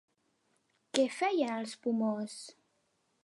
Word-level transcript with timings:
Què 0.99 1.05
feien 1.17 1.53
els 1.63 1.77
Pomors? 1.85 2.39